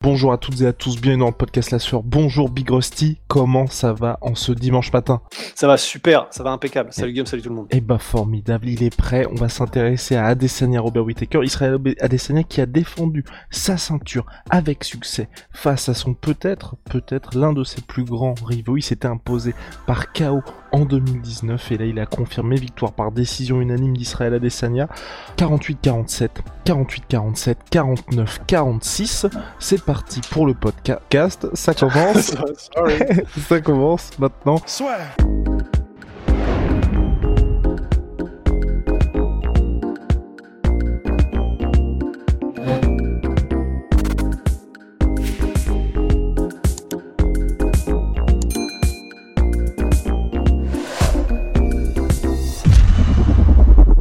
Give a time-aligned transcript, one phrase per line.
[0.00, 2.04] Bonjour à toutes et à tous, bienvenue dans le podcast La Sueur.
[2.04, 5.20] Bonjour Big Rusty, comment ça va en ce dimanche matin
[5.56, 6.92] Ça va super, ça va impeccable.
[6.92, 7.66] Salut Guillaume, salut tout le monde.
[7.72, 12.44] Eh bah formidable, il est prêt, on va s'intéresser à Adesanya Robert Whittaker, Israël Adesanya
[12.44, 17.80] qui a défendu sa ceinture avec succès face à son peut-être, peut-être l'un de ses
[17.80, 19.52] plus grands rivaux, il s'était imposé
[19.84, 20.42] par KO
[20.72, 24.88] en 2019 et là il a confirmé victoire par décision unanime d'Israël Adesanya
[25.36, 26.28] 48-47,
[26.64, 29.30] 48-47, 49-46.
[29.58, 32.34] C'est parti pour le podcast, ça commence.
[33.48, 34.60] ça commence maintenant.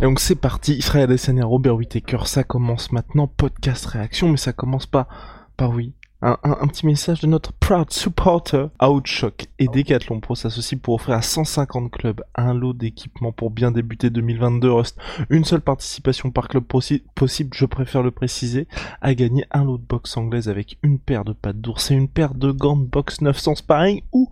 [0.08, 4.86] Donc c'est parti, Israël Adesanya, Robert Whittaker, ça commence maintenant, podcast réaction, mais ça commence
[4.86, 5.10] pas.
[5.58, 5.96] Par oui.
[6.22, 8.70] Un, un- un petit message de notre proud supporter.
[8.82, 13.70] Outshock et Decathlon Pro s'associent pour offrir à 150 clubs un lot d'équipements pour bien
[13.72, 14.98] débuter 2022 Rust.
[15.30, 18.66] Une seule participation par club possi- possible, je préfère le préciser,
[19.02, 22.08] à gagner un lot de box anglaise avec une paire de pattes d'ours et une
[22.08, 24.30] paire de gants de box 900 sparring ou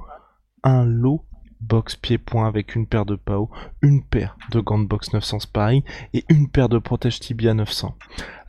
[0.64, 1.26] un lot
[1.66, 3.50] box pied-point avec une paire de PAO,
[3.82, 7.98] une paire de gants de box 900 sparring et une paire de protège tibia 900.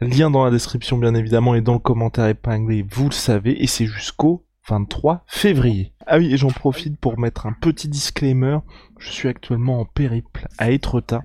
[0.00, 3.66] Lien dans la description bien évidemment et dans le commentaire épinglé, vous le savez, et
[3.66, 5.92] c'est jusqu'au 23 février.
[6.06, 8.58] Ah oui, et j'en profite pour mettre un petit disclaimer,
[8.98, 11.22] je suis actuellement en périple à Étretat,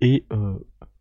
[0.00, 0.54] et euh,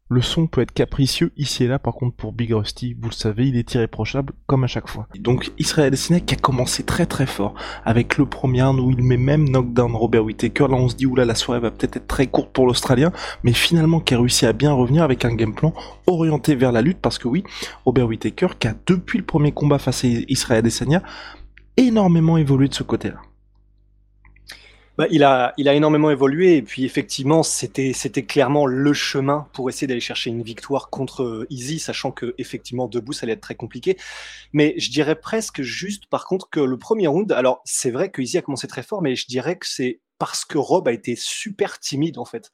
[0.10, 3.14] le son peut être capricieux ici et là, par contre pour Big Rusty, vous le
[3.14, 5.08] savez, il est irréprochable comme à chaque fois.
[5.20, 7.54] Donc Adesanya qui a commencé très très fort
[7.86, 11.26] avec le premier où il met même knockdown Robert Whittaker, là on se dit oula
[11.26, 13.12] la soirée va peut-être être très courte pour l'Australien,
[13.44, 15.74] mais finalement qui a réussi à bien revenir avec un game plan
[16.08, 17.44] orienté vers la lutte parce que oui,
[17.86, 21.04] Robert Whittaker qui a depuis le premier combat face à Israël Adesanya
[21.78, 23.22] énormément évolué de ce côté-là.
[25.00, 29.48] Bah, il, a, il a énormément évolué et puis effectivement, c'était c'était clairement le chemin
[29.54, 33.32] pour essayer d'aller chercher une victoire contre euh, Easy, sachant que effectivement debout, ça allait
[33.32, 33.96] être très compliqué.
[34.52, 38.22] Mais je dirais presque juste, par contre, que le premier round, alors c'est vrai que
[38.22, 41.16] Easy a commencé très fort, mais je dirais que c'est parce que Rob a été
[41.16, 42.52] super timide en fait.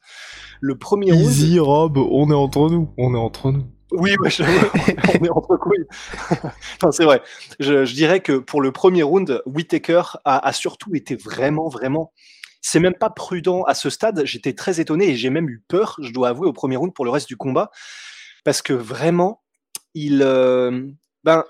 [0.60, 3.64] Le premier round, Easy Rob, on est entre nous, on est entre nous.
[3.92, 4.42] Oui, je-
[5.20, 5.86] on est entre couilles.
[6.90, 7.22] c'est vrai.
[7.60, 12.12] Je, dirais que pour le premier round, Whitaker a, surtout été vraiment, vraiment.
[12.60, 14.24] C'est même pas prudent à ce stade.
[14.24, 17.04] J'étais très étonné et j'ai même eu peur, je dois avouer, au premier round pour
[17.04, 17.70] le reste du combat.
[18.44, 19.42] Parce que vraiment,
[19.94, 20.22] il.
[20.22, 20.88] euh,
[21.22, 21.44] ben,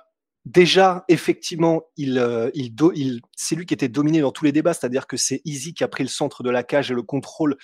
[0.45, 4.75] déjà, effectivement, il, euh, il, c'est lui qui était dominé dans tous les débats.
[4.75, 7.57] C'est-à-dire que c'est Easy qui a pris le centre de la cage et le contrôle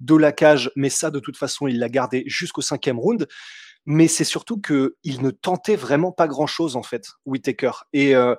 [0.00, 0.72] de la cage.
[0.74, 3.28] Mais ça, de toute façon, il l'a gardé jusqu'au cinquième round
[3.86, 7.70] mais c'est surtout que il ne tentait vraiment pas grand chose en fait, Whitaker.
[7.92, 8.34] Et euh,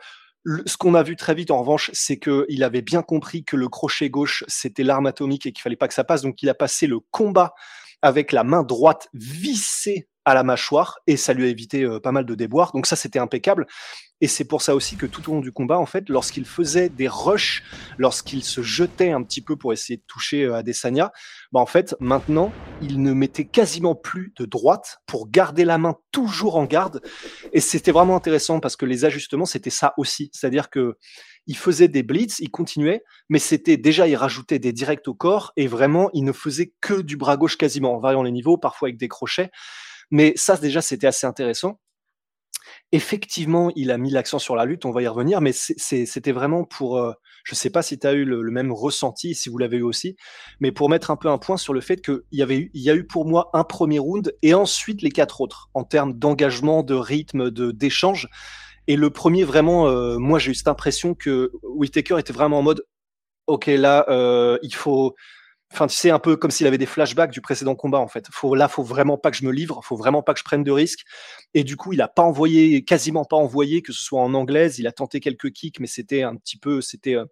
[0.65, 3.69] ce qu'on a vu très vite en revanche, c'est qu'il avait bien compris que le
[3.69, 6.53] crochet gauche c'était l'arme atomique et qu'il fallait pas que ça passe, donc il a
[6.53, 7.53] passé le combat
[8.01, 12.11] avec la main droite vissée à la mâchoire et ça lui a évité euh, pas
[12.11, 12.73] mal de déboires.
[12.73, 13.65] Donc ça c'était impeccable.
[14.19, 16.89] Et c'est pour ça aussi que tout au long du combat, en fait, lorsqu'il faisait
[16.89, 17.63] des rushs,
[17.97, 21.13] lorsqu'il se jetait un petit peu pour essayer de toucher euh, Adesanya,
[21.51, 22.51] bah en fait, maintenant,
[22.81, 27.01] il ne mettait quasiment plus de droite pour garder la main toujours en garde.
[27.53, 30.29] Et c'était vraiment intéressant parce que les ajustements, c'était ça aussi.
[30.33, 30.97] C'est-à-dire que
[31.45, 35.53] il faisait des blitz, il continuait, mais c'était déjà, il rajoutait des directs au corps
[35.55, 38.89] et vraiment, il ne faisait que du bras gauche quasiment, en variant les niveaux, parfois
[38.89, 39.51] avec des crochets.
[40.11, 41.79] Mais ça, déjà, c'était assez intéressant.
[42.91, 46.63] Effectivement, il a mis l'accent sur la lutte, on va y revenir, mais c'était vraiment
[46.63, 47.13] pour, euh,
[47.43, 50.15] je sais pas si tu as eu le, même ressenti, si vous l'avez eu aussi,
[50.59, 52.95] mais pour mettre un peu un point sur le fait qu'il y, il y a
[52.95, 56.95] eu pour moi un premier round et ensuite les quatre autres, en termes d'engagement, de
[56.95, 58.29] rythme, de d'échange.
[58.87, 62.63] Et le premier, vraiment, euh, moi j'ai eu cette impression que Whitaker était vraiment en
[62.63, 62.85] mode,
[63.47, 65.15] ok, là, euh, il faut,
[65.73, 68.25] Enfin, tu sais, un peu comme s'il avait des flashbacks du précédent combat, en fait.
[68.31, 70.63] Faut, là, faut vraiment pas que je me livre, faut vraiment pas que je prenne
[70.63, 71.05] de risques.
[71.53, 74.79] Et du coup, il a pas envoyé, quasiment pas envoyé, que ce soit en anglaise.
[74.79, 77.25] Il a tenté quelques kicks, mais c'était un petit peu, c'était, euh,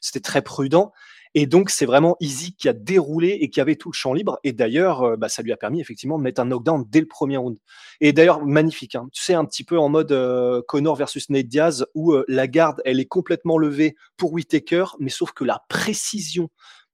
[0.00, 0.92] c'était très prudent.
[1.34, 4.38] Et donc, c'est vraiment Easy qui a déroulé et qui avait tout le champ libre.
[4.42, 7.06] Et d'ailleurs, euh, bah, ça lui a permis effectivement de mettre un knockdown dès le
[7.06, 7.56] premier round.
[8.00, 8.96] Et d'ailleurs, magnifique.
[8.96, 9.08] Hein.
[9.12, 12.48] Tu sais, un petit peu en mode euh, Connor versus Nate Diaz, où euh, la
[12.48, 16.50] garde, elle est complètement levée pour Whitaker, mais sauf que la précision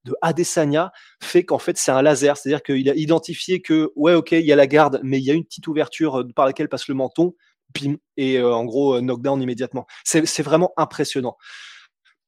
[0.06, 0.92] de Adesanya
[1.22, 4.52] fait qu'en fait c'est un laser, c'est-à-dire qu'il a identifié que ouais ok il y
[4.52, 7.34] a la garde, mais il y a une petite ouverture par laquelle passe le menton,
[7.78, 9.86] bim et en gros knockdown immédiatement.
[10.04, 11.36] C'est vraiment impressionnant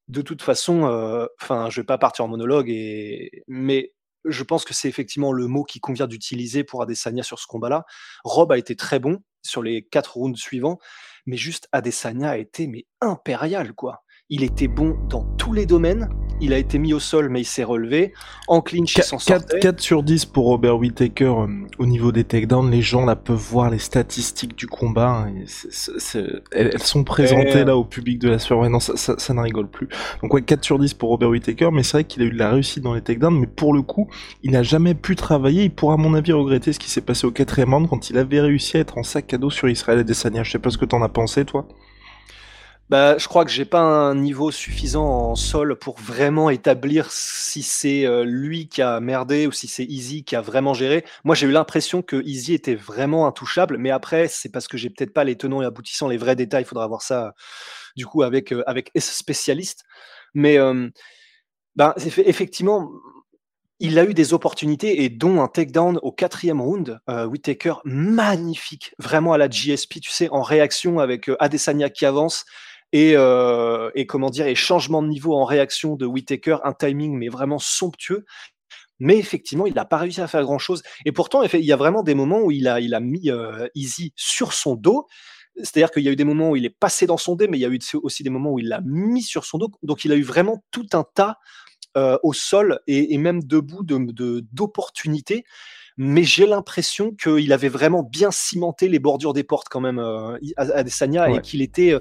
[0.08, 3.44] de toute façon, euh, enfin, je vais pas partir en monologue, et...
[3.46, 3.92] mais
[4.24, 7.84] je pense que c'est effectivement le mot qui convient d'utiliser pour Adesanya sur ce combat-là.
[8.24, 10.78] Rob a été très bon sur les quatre rounds suivants,
[11.26, 14.02] mais juste Adesanya a été mais impérial quoi.
[14.28, 16.08] Il était bon dans tous les domaines.
[16.40, 18.12] Il a été mis au sol, mais il s'est relevé.
[18.46, 21.46] En clinch, il s'en 4, sur 10 pour Robert Whittaker euh,
[21.78, 22.70] au niveau des takedowns.
[22.70, 25.26] Les gens là peuvent voir les statistiques du combat.
[25.26, 25.32] Hein,
[26.52, 28.68] elles, sont présentées là au public de la soirée.
[28.68, 29.88] non, ça, ça, ne rigole plus.
[30.22, 32.38] Donc ouais, 4 sur 10 pour Robert Whittaker, mais c'est vrai qu'il a eu de
[32.38, 33.38] la réussite dans les takedowns.
[33.38, 34.08] Mais pour le coup,
[34.42, 35.64] il n'a jamais pu travailler.
[35.64, 38.18] Il pourra, à mon avis, regretter ce qui s'est passé au quatrième round quand il
[38.18, 40.44] avait réussi à être en sac à dos sur Israël et Desania.
[40.44, 41.66] Je sais pas ce que t'en as pensé, toi.
[42.90, 47.62] Bah, je crois que j'ai pas un niveau suffisant en sol pour vraiment établir si
[47.62, 51.04] c'est euh, lui qui a merdé ou si c'est Easy qui a vraiment géré.
[51.22, 54.88] Moi, j'ai eu l'impression que Easy était vraiment intouchable, mais après, c'est parce que j'ai
[54.88, 56.62] peut-être pas les tenants et aboutissants, les vrais détails.
[56.62, 57.34] Il faudra voir ça
[57.96, 59.84] du coup avec euh, avec spécialiste.
[60.34, 60.88] Mais euh,
[61.76, 62.90] ben, effectivement,
[63.80, 68.94] il a eu des opportunités et dont un takedown au quatrième round, euh, Whitaker magnifique,
[68.98, 72.44] vraiment à la GSP, tu sais, en réaction avec Adesanya qui avance
[72.94, 77.28] euh, et, comment dire, et changement de niveau en réaction de Whitaker, un timing mais
[77.28, 78.24] vraiment somptueux.
[79.00, 80.82] Mais effectivement, il n'a pas réussi à faire grand chose.
[81.04, 83.68] Et pourtant, il y a vraiment des moments où il a, il a mis euh,
[83.74, 85.06] Easy sur son dos.
[85.56, 87.58] C'est-à-dire qu'il y a eu des moments où il est passé dans son dos, mais
[87.58, 89.70] il y a eu aussi des moments où il l'a mis sur son dos.
[89.82, 91.36] Donc il a eu vraiment tout un tas
[91.96, 95.38] euh, au sol et, même debout d'opportunités.
[95.38, 95.42] De,
[95.96, 100.38] mais j'ai l'impression qu'il avait vraiment bien cimenté les bordures des portes quand même à,
[100.56, 101.94] Adesanya et qu'il était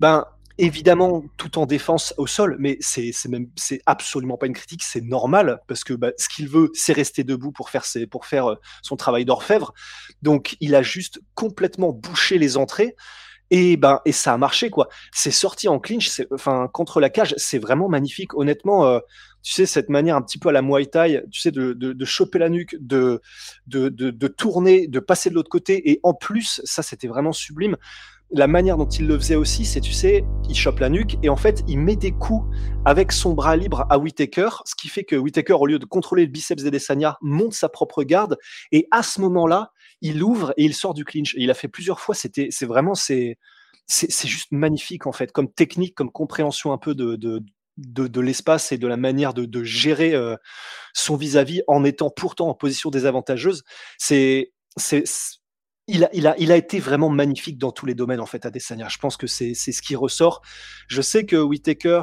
[0.00, 0.24] ben,
[0.58, 5.02] évidemment, tout en défense au sol, mais c'est même c'est absolument pas une critique, c'est
[5.02, 8.50] normal parce que bah, ce qu'il veut, c'est rester debout pour faire ses, pour faire
[8.52, 9.74] euh, son travail d'orfèvre.
[10.22, 12.96] Donc, il a juste complètement bouché les entrées.
[13.52, 14.88] Et ben et ça a marché quoi.
[15.12, 18.34] C'est sorti en clinch, enfin contre la cage, c'est vraiment magnifique.
[18.34, 18.98] Honnêtement, euh,
[19.40, 22.04] tu sais cette manière un petit peu à la Muay Thai, tu sais de, de,
[22.04, 23.20] choper la nuque, de
[23.68, 27.76] de, de tourner, de passer de l'autre côté, et en plus ça c'était vraiment sublime
[28.30, 31.28] la manière dont il le faisait aussi, c'est, tu sais, il chope la nuque et
[31.28, 32.44] en fait, il met des coups
[32.84, 36.24] avec son bras libre à Whitaker, ce qui fait que Whitaker, au lieu de contrôler
[36.24, 38.36] le biceps d'Adesanya, monte sa propre garde
[38.72, 41.34] et à ce moment-là, il ouvre et il sort du clinch.
[41.36, 42.14] Et il a fait plusieurs fois.
[42.14, 43.38] C'était, c'est vraiment, c'est,
[43.86, 47.42] c'est, juste magnifique en fait, comme technique, comme compréhension un peu de, de,
[47.76, 50.36] de, l'espace et de la manière de, gérer euh,
[50.94, 53.62] son vis-à-vis en étant pourtant en position désavantageuse.
[53.98, 55.04] C'est, c'est
[55.88, 58.44] il a, il, a, il a été vraiment magnifique dans tous les domaines en fait
[58.44, 58.88] à Desania.
[58.88, 60.42] Je pense que c'est ce qui ressort.
[60.88, 62.02] Je sais que Whitaker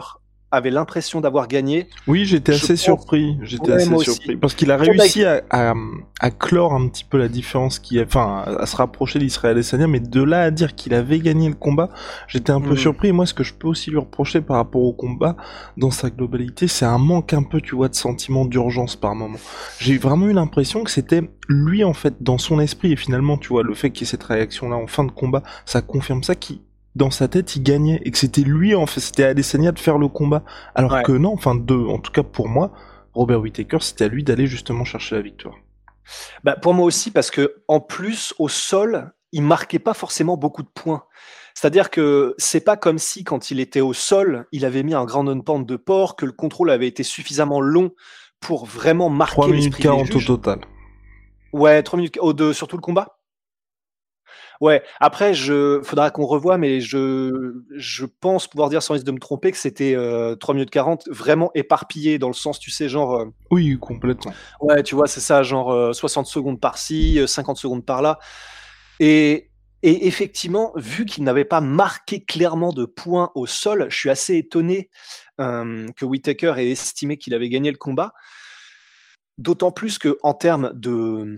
[0.54, 1.88] avait l'impression d'avoir gagné.
[2.08, 3.38] Oui, j'étais assez surpris.
[3.42, 7.80] J'étais assez surpris parce qu'il a réussi à, à, clore un petit peu la différence
[7.80, 11.50] qui, enfin, à se rapprocher d'Israël Sania, mais de là à dire qu'il avait gagné
[11.50, 11.90] le combat,
[12.28, 12.78] j'étais un peu hmm.
[12.78, 13.12] surpris.
[13.12, 15.36] moi, ce que je peux aussi lui reprocher par rapport au combat
[15.76, 19.40] dans sa globalité, c'est un manque un peu, tu vois, de sentiment d'urgence par moment.
[19.80, 23.50] J'ai vraiment eu l'impression que c'était lui en fait dans son esprit et finalement, tu
[23.50, 26.22] vois, le fait qu'il y ait cette réaction là en fin de combat, ça confirme
[26.22, 26.62] ça qui
[26.96, 29.80] dans sa tête, il gagnait et que c'était lui, en fait, c'était à Adesanya de
[29.80, 30.44] faire le combat.
[30.76, 32.72] Alors que non, enfin, de, en tout cas pour moi,
[33.14, 35.56] Robert Whittaker, c'était à lui d'aller justement chercher la victoire.
[36.44, 40.62] Bah, pour moi aussi, parce que en plus, au sol, il marquait pas forcément beaucoup
[40.62, 41.04] de points.
[41.56, 45.06] C'est-à-dire que c'est pas comme si, quand il était au sol, il avait mis un
[45.06, 47.92] grand non-pente de port, que le contrôle avait été suffisamment long
[48.40, 50.60] pour vraiment marquer 3 minutes 40 au total.
[51.54, 53.20] Ouais, 3 minutes au de, sur tout le combat
[54.64, 59.12] Ouais, après, je faudra qu'on revoie, mais je, je pense pouvoir dire sans risque de
[59.12, 62.88] me tromper que c'était 3 euh, minutes 40 vraiment éparpillé dans le sens, tu sais,
[62.88, 63.14] genre.
[63.16, 64.32] Euh, oui, complètement.
[64.62, 68.20] Ouais, tu vois, c'est ça, genre 60 euh, secondes par-ci, 50 secondes par-là.
[69.02, 69.50] Et,
[69.82, 74.38] et effectivement, vu qu'il n'avait pas marqué clairement de points au sol, je suis assez
[74.38, 74.90] étonné
[75.40, 78.14] que Whitaker ait estimé qu'il avait gagné le combat.
[79.38, 81.38] D'autant plus que en termes de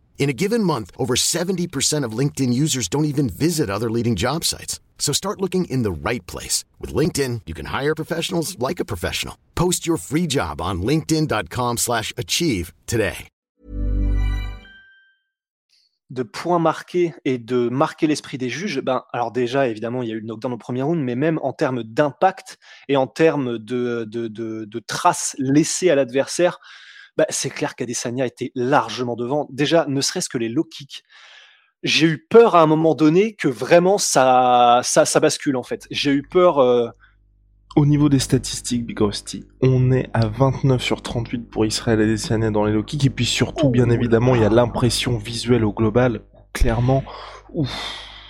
[0.19, 4.45] In a given month, over 70% of LinkedIn users don't even visit other leading job
[4.45, 4.79] sites.
[5.01, 6.63] So start looking in the right place.
[6.79, 9.35] With LinkedIn, you can hire professionals like a professional.
[9.55, 13.27] Post your free job on linkedin.com slash achieve today.
[16.11, 20.11] De points marqués et de marquer l'esprit des juges, ben, alors déjà, évidemment, il y
[20.11, 22.57] a eu le knockdown au premier round, mais même en termes d'impact
[22.89, 26.59] et en termes de, traces laissées à l'adversaire,
[27.21, 29.47] bah, c'est clair qu'Adesanya était largement devant.
[29.51, 31.03] Déjà, ne serait-ce que les low kicks.
[31.83, 35.85] J'ai eu peur à un moment donné que vraiment ça, ça, ça bascule en fait.
[35.91, 36.57] J'ai eu peur.
[36.57, 36.87] Euh,
[37.75, 42.49] Au niveau des statistiques, Big Rusty, on est à 29 sur 38 pour Israël Adesanya
[42.49, 43.05] dans les low kicks.
[43.05, 46.21] Et puis surtout, bien oh évidemment, il y a l'impression visuelle au global.
[46.53, 47.03] Clairement,
[47.53, 47.69] ouf.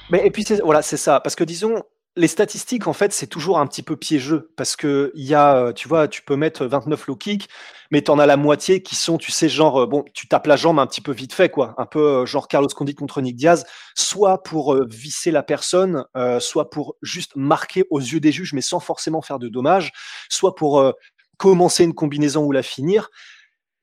[0.09, 1.21] Mais et puis voilà, c'est ça.
[1.21, 1.81] Parce que disons,
[2.17, 5.73] les statistiques, en fait, c'est toujours un petit peu piégeux parce que y a, euh,
[5.73, 7.47] tu vois, tu peux mettre 29 low kicks,
[7.89, 10.47] mais tu en as la moitié qui sont, tu sais, genre, euh, bon, tu tapes
[10.47, 13.21] la jambe un petit peu vite fait, quoi, un peu euh, genre Carlos Condit contre
[13.21, 13.65] Nick Diaz,
[13.95, 16.03] soit pour visser la personne,
[16.39, 19.91] soit pour juste marquer aux yeux des juges, mais sans forcément faire de dommages,
[20.29, 20.93] soit pour
[21.37, 23.09] commencer une combinaison ou la finir.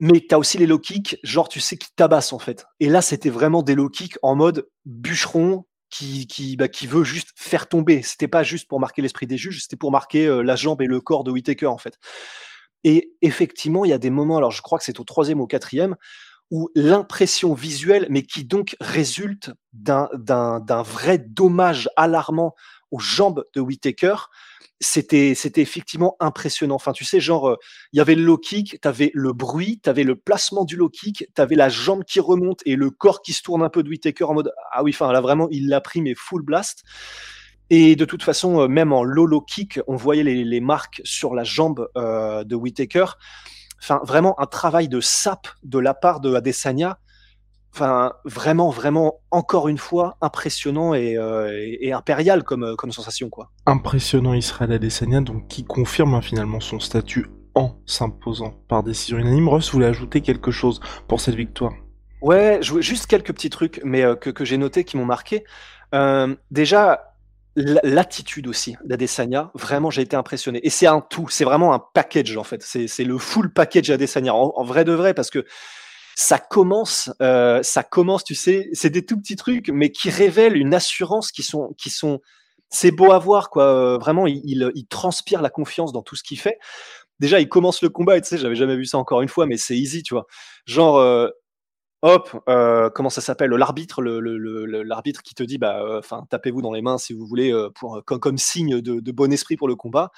[0.00, 2.66] Mais tu as aussi les low kicks, genre, tu sais, qui tabassent, en fait.
[2.80, 7.04] Et là, c'était vraiment des low kicks en mode bûcheron, qui, qui, bah, qui veut
[7.04, 8.02] juste faire tomber.
[8.02, 11.00] C'était pas juste pour marquer l'esprit des juges, c'était pour marquer la jambe et le
[11.00, 11.98] corps de Whitaker en fait.
[12.84, 15.44] Et effectivement, il y a des moments, alors je crois que c'est au troisième ou
[15.44, 15.96] au quatrième,
[16.50, 20.08] où l'impression visuelle, mais qui donc résulte d'un
[20.82, 22.54] vrai dommage alarmant
[22.90, 24.16] aux jambes de Whitaker,
[24.80, 26.76] c'était c'était effectivement impressionnant.
[26.76, 27.56] Enfin, tu sais, genre, euh,
[27.92, 30.76] il y avait le low kick, tu avais le bruit, tu avais le placement du
[30.76, 33.70] low kick, tu avais la jambe qui remonte et le corps qui se tourne un
[33.70, 36.42] peu de Whitaker en mode ah oui, enfin là vraiment, il l'a pris mais full
[36.42, 36.84] blast.
[37.70, 41.34] Et de toute façon, euh, même en low low kick, on voyait les, marques sur
[41.34, 43.06] la jambe euh, de Whitaker.
[43.80, 46.98] Enfin, vraiment un travail de sap de la part de Adesanya
[47.78, 53.50] Enfin, vraiment, vraiment, encore une fois, impressionnant et, euh, impérial comme, comme sensation, quoi.
[53.66, 59.48] Impressionnant Israël Adesanya, donc qui confirme hein, finalement son statut en s'imposant par décision unanime.
[59.48, 61.72] Russ voulait ajouter quelque chose pour cette victoire?
[62.20, 65.44] Ouais, juste quelques petits trucs, mais euh, que, j'ai notés qui m'ont marqué.
[65.94, 67.14] Euh, déjà,
[67.54, 70.60] l'attitude aussi d'Adesanya, vraiment j'ai été impressionné.
[70.64, 72.62] Et c'est un tout, c'est vraiment un package en fait.
[72.62, 75.44] C'est le full package Adesanya, en, vrai de vrai, parce que
[76.20, 80.56] ça commence, euh, ça commence, tu sais, c'est des tout petits trucs, mais qui révèlent
[80.56, 82.20] une assurance qui sont, qui sont,
[82.70, 83.62] c'est beau à voir, quoi.
[83.62, 86.58] Euh, vraiment, il, il, transpire la confiance dans tout ce qu'il fait.
[87.20, 89.46] Déjà, il commence le combat, et tu sais, j'avais jamais vu ça encore une fois,
[89.46, 90.26] mais c'est easy, tu vois.
[90.66, 91.28] Genre, euh,
[92.02, 92.36] hop,
[92.96, 97.12] comment ça s'appelle L'arbitre, l'arbitre qui te dit, bah, enfin, tapez-vous dans les mains si
[97.12, 97.54] vous voulez,
[98.06, 100.10] comme, signe de, bon esprit pour le combat.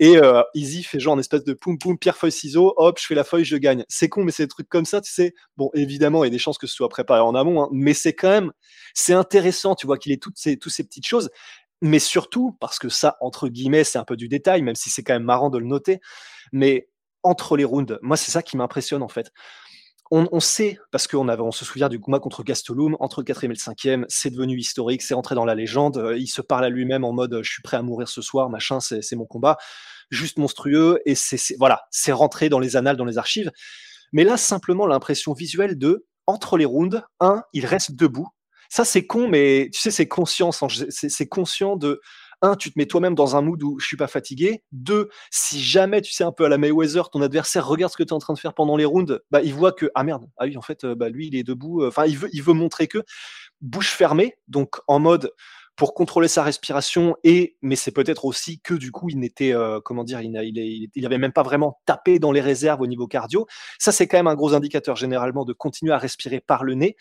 [0.00, 3.06] Et euh, Easy fait genre une espèce de poum poum, pierre feuille ciseaux, hop, je
[3.06, 3.84] fais la feuille, je gagne.
[3.88, 5.34] C'est con, mais c'est des trucs comme ça, tu sais.
[5.56, 7.94] Bon, évidemment, il y a des chances que ce soit préparé en amont, hein, mais
[7.94, 8.52] c'est quand même,
[8.94, 11.30] c'est intéressant, tu vois, qu'il ait toutes ces, toutes ces petites choses.
[11.80, 15.02] Mais surtout, parce que ça, entre guillemets, c'est un peu du détail, même si c'est
[15.02, 16.00] quand même marrant de le noter.
[16.52, 16.88] Mais
[17.22, 19.30] entre les rounds, moi, c'est ça qui m'impressionne en fait
[20.10, 23.54] on, sait, parce qu'on on se souvient du combat contre Gastelum, entre le quatrième et
[23.54, 25.96] le cinquième, c'est devenu historique, c'est rentré dans la légende.
[25.96, 28.50] Euh, il se parle à lui-même en mode je suis prêt à mourir ce soir,
[28.50, 29.56] machin, c'est mon combat.
[30.10, 33.50] Juste monstrueux, et c'est voilà, c'est rentré dans les annales, dans les archives.
[34.12, 38.28] Mais là, simplement l'impression visuelle de entre les rounds, un, il reste debout.
[38.68, 40.62] Ça, c'est con, mais tu sais, c'est conscience.
[40.62, 42.00] Hein, c'est conscient de
[42.44, 44.62] un, tu te mets toi-même dans un mood où je suis pas fatigué.
[44.72, 48.02] Deux, si jamais tu sais un peu à la Mayweather, ton adversaire regarde ce que
[48.02, 50.26] tu es en train de faire pendant les rounds, bah il voit que ah merde,
[50.36, 51.82] ah oui en fait euh, bah lui il est debout.
[51.82, 53.02] Euh, enfin il veut montrer que
[53.60, 55.32] bouche fermée, donc en mode
[55.76, 59.80] pour contrôler sa respiration et mais c'est peut-être aussi que du coup il n'était euh,
[59.80, 63.08] comment dire il, il, il, avait même pas vraiment tapé dans les réserves au niveau
[63.08, 63.46] cardio
[63.78, 66.96] ça c'est quand même un gros indicateur généralement de continuer à respirer par le nez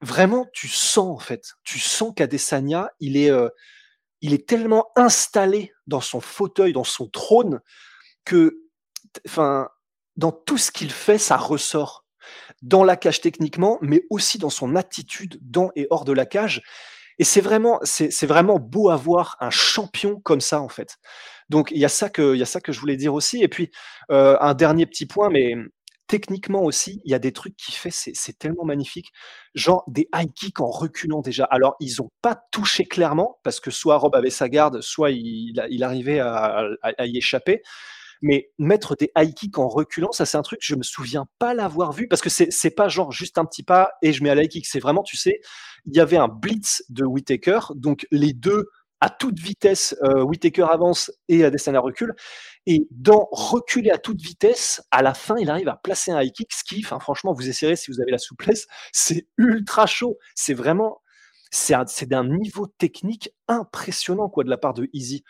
[0.00, 3.30] vraiment tu sens en fait tu sens qu'Adesanya il est
[4.20, 7.60] il est tellement installé dans son fauteuil, dans son trône,
[8.24, 8.60] que,
[9.26, 9.68] enfin,
[10.16, 12.04] dans tout ce qu'il fait, ça ressort.
[12.62, 16.62] Dans la cage techniquement, mais aussi dans son attitude dans et hors de la cage.
[17.18, 20.96] Et c'est vraiment, c'est vraiment beau à voir un champion comme ça, en fait.
[21.50, 23.42] Donc, il y, a ça que, il y a ça que je voulais dire aussi.
[23.42, 23.70] Et puis,
[24.10, 25.54] euh, un dernier petit point, mais
[26.10, 29.12] techniquement aussi, il y a des trucs qu'il fait, c'est tellement magnifique.
[29.54, 31.44] Genre des high kicks en reculant déjà.
[31.44, 35.84] Alors, ils n'ont pas touché clairement, parce que soit Rob avait sa garde, soit il,
[35.84, 36.66] arrivait à,
[36.98, 37.62] y échapper.
[38.22, 41.54] Mais mettre des high kicks en reculant, ça c'est un truc, je me souviens pas
[41.54, 44.34] l'avoir vu, parce que c'est pas genre juste un petit pas et je mets à
[44.34, 44.66] high kick.
[44.66, 45.40] C'est vraiment, tu sais,
[45.86, 48.66] il y avait un blitz de Whitaker, donc les deux
[49.00, 52.14] à toute vitesse, euh, Whitaker avance et Adesanya recule.
[52.66, 56.32] Et dans reculer à toute vitesse, à la fin, il arrive à placer un high
[56.32, 60.18] kick, ce qui, franchement, vous essayerez si vous avez la souplesse, c'est ultra chaud.
[60.34, 61.00] C'est vraiment,
[61.50, 65.24] c'est d'un niveau technique impressionnant quoi de la part de Easy.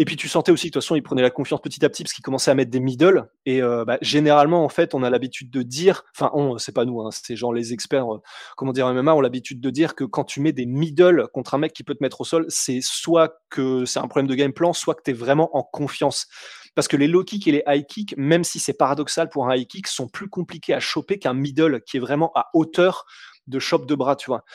[0.00, 1.90] Et puis tu sentais aussi que de toute façon, il prenait la confiance petit à
[1.90, 3.28] petit parce qu'il commençait à mettre des middle.
[3.44, 6.86] Et euh, bah, généralement, en fait, on a l'habitude de dire, enfin, on, c'est pas
[6.86, 8.22] nous, hein, c'est genre les experts, euh,
[8.56, 11.58] comment dire, MMA, ont l'habitude de dire que quand tu mets des middle contre un
[11.58, 14.54] mec qui peut te mettre au sol, c'est soit que c'est un problème de game
[14.54, 16.28] plan, soit que tu es vraiment en confiance.
[16.74, 19.54] Parce que les low kicks et les high kicks, même si c'est paradoxal pour un
[19.54, 23.04] high kick, sont plus compliqués à choper qu'un middle qui est vraiment à hauteur
[23.48, 24.46] de chop de bras, tu vois.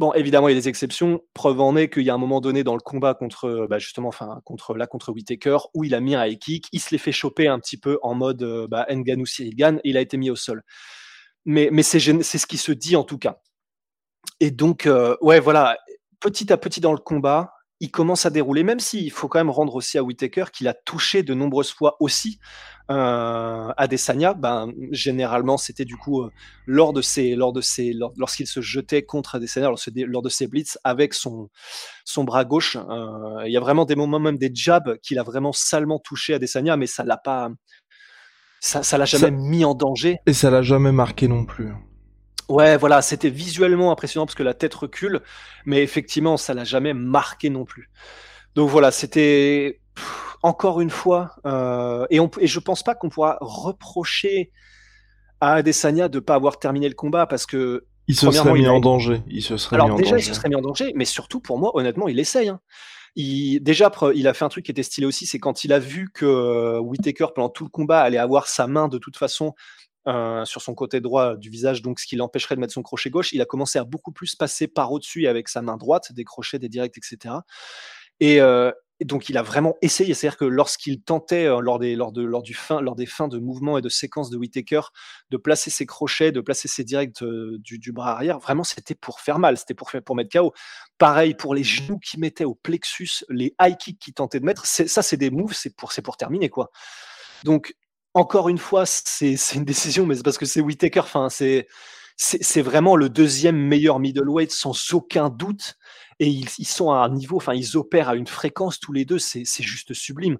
[0.00, 1.20] Bon, évidemment, il y a des exceptions.
[1.34, 4.08] Preuve en est qu'il y a un moment donné dans le combat contre, bah, justement,
[4.08, 6.96] enfin, contre là contre Whitaker, où il a mis un high kick, il se l'est
[6.96, 10.16] fait choper un petit peu en mode euh, bah, Nganou Sirigan, et il a été
[10.16, 10.62] mis au sol.
[11.44, 13.42] Mais, mais c'est ce qui se dit en tout cas.
[14.40, 15.76] Et donc, euh, ouais, voilà,
[16.18, 19.50] petit à petit dans le combat, il commence à dérouler, même s'il faut quand même
[19.50, 22.38] rendre aussi à Whitaker qu'il a touché de nombreuses fois aussi
[22.90, 26.30] euh, Adesanya, ben, généralement c'était du coup euh,
[26.66, 30.48] lors de ses, lors de ses, lorsqu'il se jetait contre Adesanya, lors, lors de ses
[30.48, 31.48] blitz avec son,
[32.04, 32.76] son bras gauche.
[32.76, 36.34] Euh, il y a vraiment des moments, même des jabs qu'il a vraiment salement touché
[36.34, 37.50] Adesanya, mais ça l'a pas,
[38.60, 40.18] ça, ça l'a jamais mis en danger.
[40.26, 41.72] Et ça l'a jamais marqué non plus.
[42.50, 45.20] Ouais, voilà, c'était visuellement impressionnant parce que la tête recule,
[45.66, 47.90] mais effectivement, ça l'a jamais marqué non plus.
[48.56, 49.80] Donc voilà, c'était
[50.42, 54.50] encore une fois, euh, et, on, et je pense pas qu'on pourra reprocher
[55.40, 58.80] à Adesanya de pas avoir terminé le combat parce que il se serait mis en
[58.80, 59.22] danger.
[59.28, 61.38] Il se serait Alors mis déjà, en il se serait mis en danger, mais surtout
[61.38, 62.48] pour moi, honnêtement, il essaye.
[62.48, 62.60] Hein.
[63.14, 65.78] Il, déjà, il a fait un truc qui était stylé aussi, c'est quand il a
[65.78, 69.54] vu que euh, Whitaker pendant tout le combat allait avoir sa main de toute façon
[70.44, 73.32] sur son côté droit du visage, donc ce qui l'empêcherait de mettre son crochet gauche,
[73.32, 76.58] il a commencé à beaucoup plus passer par au-dessus avec sa main droite, des crochets,
[76.58, 77.34] des directs, etc.
[78.20, 78.70] Et, euh,
[79.04, 82.42] donc il a vraiment essayé, c'est-à-dire que lorsqu'il tentait euh, lors des lors de lors
[82.42, 84.82] du fin lors des fins de mouvements et de séquences de Whitaker
[85.30, 89.20] de placer ses crochets, de placer ses directs euh, du, bras arrière, vraiment c'était pour
[89.20, 90.52] faire mal, c'était pour pour mettre KO.
[90.98, 94.66] Pareil pour les genoux qu'il mettait au plexus, les high kicks qu'il tentait de mettre,
[94.66, 96.70] ça c'est des moves, c'est pour pour terminer quoi.
[97.44, 97.74] Donc
[98.14, 102.96] encore une fois, c'est une décision, mais c'est parce que c'est Whitaker, enfin c'est vraiment
[102.96, 105.76] le deuxième meilleur middleweight sans aucun doute
[106.18, 109.18] et ils, sont à un niveau, enfin, ils opèrent à une fréquence tous les deux,
[109.18, 110.36] c'est juste sublime.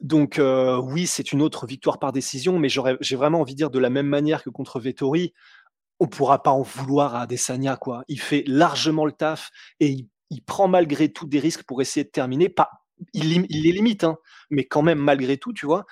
[0.00, 3.70] Donc euh, oui, c'est une autre victoire par décision, mais j'ai vraiment envie de dire
[3.70, 5.32] de la même manière que contre Vettori,
[5.98, 8.04] on pourra pas en vouloir à Adesanya quoi.
[8.08, 9.96] Il fait largement le taf et
[10.30, 12.50] il, prend malgré tout des risques pour essayer de terminer.
[12.50, 12.68] Pas,
[13.14, 14.18] il, il les limite, hein,
[14.50, 15.86] mais quand même malgré tout, tu vois.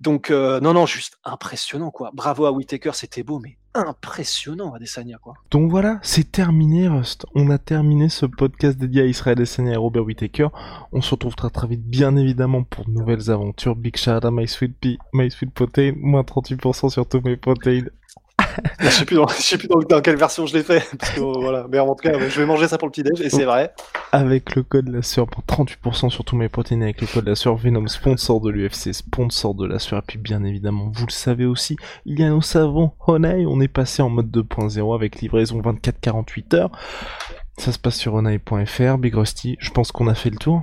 [0.00, 2.10] Donc euh, non non, juste impressionnant quoi.
[2.14, 5.34] Bravo à Whitaker, c'était beau, mais impressionnant Adesanya quoi.
[5.50, 7.26] Donc voilà, c'est terminé Rust.
[7.34, 10.48] On a terminé ce podcast dédié à Israël Adesanya et Robert Whitaker.
[10.92, 13.76] On se retrouve très très vite bien évidemment pour de nouvelles aventures.
[13.76, 17.90] Big shout à My Sweet Pea, My Sweet Protein, moins 38% sur tous mes protéines
[18.80, 20.82] je sais plus dans, je sais plus dans, quelle version je l'ai fait.
[20.98, 21.66] Parce que, voilà.
[21.70, 23.72] Mais en tout cas, je vais manger ça pour le petit déj et c'est vrai.
[24.12, 27.34] Avec le code la sueur pour 38% sur tous mes protéines avec le code la
[27.34, 30.00] sueur Venom, sponsor de l'UFC, sponsor de la sueur.
[30.00, 33.44] Et puis bien évidemment, vous le savez aussi, il y a nos savons Honai.
[33.46, 36.70] On est passé en mode 2.0 avec livraison 24-48 heures.
[37.58, 38.98] Ça se passe sur honai.fr.
[38.98, 40.62] Big Rusty, je pense qu'on a fait le tour.